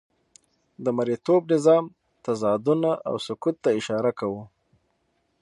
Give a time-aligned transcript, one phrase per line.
[0.83, 1.85] د مرئیتوب نظام
[2.25, 4.41] تضادونه او سقوط ته اشاره کوو.